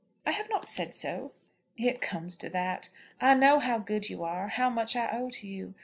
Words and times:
"I 0.25 0.31
have 0.31 0.49
not 0.49 0.67
said 0.67 0.95
so." 0.95 1.31
"It 1.77 2.01
comes 2.01 2.35
to 2.37 2.49
that. 2.49 2.89
I 3.19 3.35
know 3.35 3.59
how 3.59 3.77
good 3.77 4.09
you 4.09 4.23
are; 4.23 4.47
how 4.47 4.67
much 4.71 4.95
I 4.95 5.07
owe 5.11 5.29
to 5.29 5.47
you. 5.47 5.75